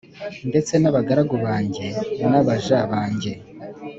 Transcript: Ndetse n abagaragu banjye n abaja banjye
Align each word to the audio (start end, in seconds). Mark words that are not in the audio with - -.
Ndetse 0.49 0.73
n 0.77 0.85
abagaragu 0.91 1.35
banjye 1.45 1.85
n 2.29 2.31
abaja 2.39 2.79
banjye 2.91 3.31